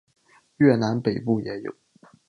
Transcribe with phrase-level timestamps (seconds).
[0.57, 1.75] 越南北部也有。